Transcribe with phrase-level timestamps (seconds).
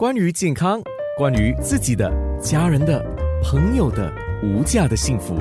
[0.00, 0.80] 关于健康，
[1.18, 2.10] 关于自己的、
[2.40, 3.04] 家人的、
[3.42, 4.10] 朋友的
[4.42, 5.36] 无价的幸福，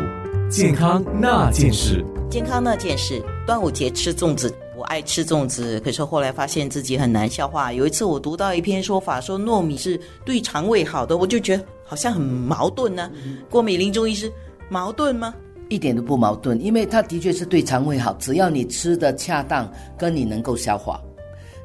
[0.52, 2.04] 健康那件事。
[2.30, 7.72] 健康那件事，端午节吃粽子，我爱吃粽子，可是后来发现自己很难消化。
[7.72, 13.10] 有一次我读到一篇说法，说糯米是对肠胃好的，我就觉得好像很矛盾呢。
[13.50, 14.30] 郭美玲中医师，
[14.68, 15.34] 矛盾吗？
[15.70, 21.00] 一点都不矛盾，因为它的确是对肠胃好，只要你吃的恰当，跟你能够消化。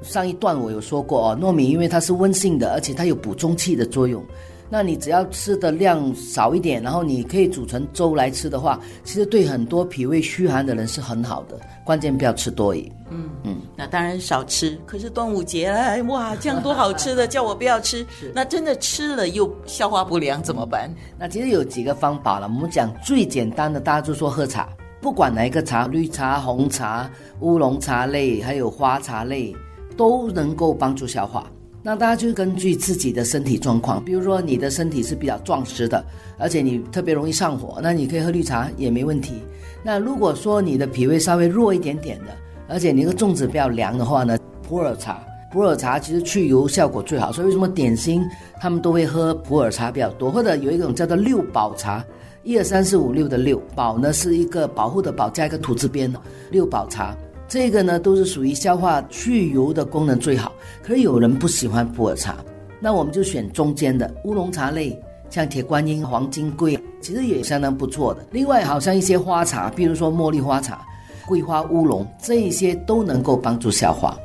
[0.05, 4.25] 上一段我有说过哦，糯米因为它是温性的，而且它有补中气的作用。
[4.71, 11.61] 那你只要吃的量少一点，然后你可以煮成粥来吃的话，其实对很多脾胃虚寒的人是很好的。
[11.85, 12.91] 关键不要吃多已。
[13.11, 14.77] 嗯嗯，那当然少吃。
[14.87, 18.05] 可是端午节哎，哇，这样多好吃的， 叫我不要吃。
[18.35, 20.91] 那真的吃了又消化不良怎么办？
[21.19, 22.49] 那其实有几个方法了。
[22.49, 24.69] 我们讲最简单的，大家就说喝茶，
[25.01, 27.09] 不管哪一个茶，绿茶、红茶、
[27.41, 29.55] 乌龙茶类，还有花茶类，
[29.97, 31.51] 都能够帮助消化。
[31.87, 36.03] 那大家就根据自己的身体状况，比如说你的身体是比较壮实的，
[36.39, 39.35] 而且你特别容易上火，那你可以喝绿茶也没问题。
[39.83, 42.29] 那如果说你的脾胃稍微弱一点点的，
[42.69, 48.27] 而且你那个粽子比较凉的话呢，普洱茶，普洱茶其实去油效果最好，所以为什么点心
[48.59, 52.03] 他们都会喝普洱茶比较多，或者有一种叫做六宝茶，
[52.45, 56.11] 一二三四五六的六宝呢是一个保护的保加一个土字边，
[56.51, 57.15] 六宝茶。
[57.47, 60.53] 这个呢，都是属于消化去油的功能最好。
[60.83, 62.37] 可是有人不喜欢普洱茶，
[62.81, 64.99] 那我们就选中间的乌龙茶类，
[65.31, 68.27] 像铁观音、黄金桂，其实也相当不错的。
[68.33, 70.85] 另外，好像一些花茶，比如说茉莉花茶、
[71.27, 74.19] 桂花乌龙，这一些都能够帮助消化。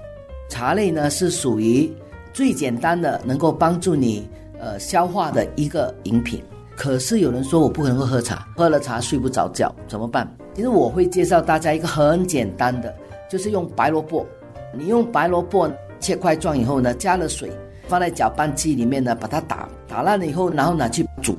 [0.49, 1.91] 茶类呢，是属于
[2.33, 4.27] 最简单的，能够帮助你
[4.59, 6.41] 呃消化的一个饮品。
[6.75, 10.25] 可是有人说我不能够喝茶，喝了茶睡不着觉，怎么办？
[10.55, 12.93] 其实我会介绍大家一个很简单的。
[13.29, 14.25] 就是用白萝卜，
[14.73, 17.51] 你用白萝卜切块状以后呢，加了水，
[17.87, 21.37] 放在搅拌机里面呢，把它打打烂了以后，然后拿去煮，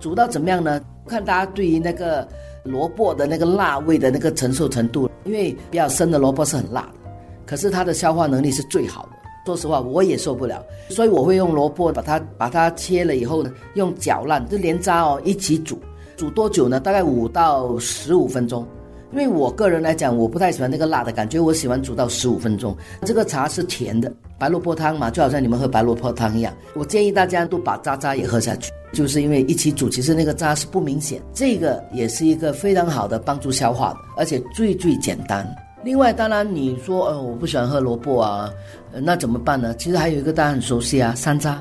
[0.00, 0.80] 煮到怎么样呢？
[1.06, 2.26] 看大家对于那个
[2.64, 7.10] 萝卜的那个辣味的那个承受程度，因为比较生的萝卜是很辣的，
[7.46, 9.10] 可是它的消化能力是最好的。
[9.46, 15.78] 说实话，我也受不了，所以我会用萝卜把它把它切了以后呢，用搅烂，就连渣哦一起煮，
[16.18, 16.78] 煮多久呢？
[16.78, 18.66] 大概五到十五分钟。
[19.10, 22.76] 因为我个人来讲，我不太喜欢那个辣的感觉，我喜欢煮到十五分钟。
[23.02, 26.54] 这个茶是甜的，白萝卜汤嘛，就好像你们喝白萝卜汤一样。
[26.74, 31.22] 我建议大家都把渣渣也喝下去，就是因为一起煮，其实那个渣是不明显。
[31.32, 35.46] 这个也是一个非常好的帮助消化的，而且最最简单。
[35.82, 38.52] 另外，当然你说，呃，我不喜欢喝萝卜啊，
[38.92, 39.74] 那怎么办呢？
[39.76, 41.56] 其实还有一个大家很熟悉啊，山楂。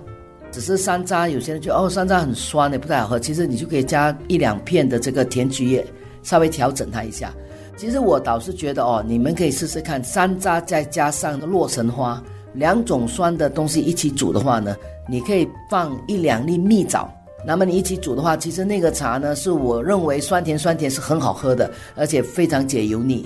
[0.51, 3.19] 只是山楂，有些人就哦，山楂很酸的，不太好喝。
[3.19, 5.85] 其实你就可以加一两片的这个甜菊叶。
[6.27, 7.33] 稍微调整它一下，
[7.77, 12.21] 其实我倒是觉得哦，你们可以试试看山楂再加上洛神花
[12.53, 14.75] 两种酸的东西一起煮的话呢，
[15.07, 17.09] 你可以放一两粒蜜枣，
[17.45, 23.25] 那么你一起煮的话，其实那个茶呢是我认为酸甜酸甜是很好喝的，而且非常解油腻，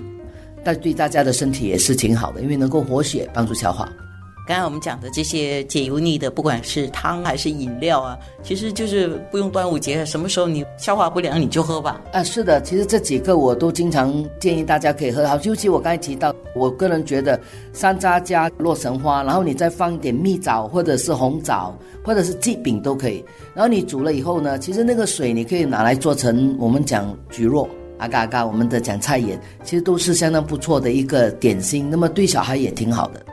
[0.64, 3.92] 但对大家的身体也是挺好的，因为能够活血，帮助消化。
[4.48, 12.02] 刚才我们讲的这些解油腻的，不管是汤还是饮料啊，其实就是不用端午节，什么时候你消化不良你就喝吧。
[12.12, 15.26] 啊，是的，其实这几个我都经常建议大家可以喝。
[15.28, 17.40] 好，尤其我刚才提到，我个人觉得
[17.72, 23.24] 山楂加洛神花，然后你再放一点蜜枣或者是红枣或者是鸡饼都可以。
[23.54, 27.70] 然后你煮了以后呢，其实那个水你可以拿来做成我们讲菊若
[28.00, 31.88] 阿嘎阿嘎，我们的讲菜盐，其实都是相当不错的一个点心。
[31.90, 33.24] 那么对小孩也挺好的。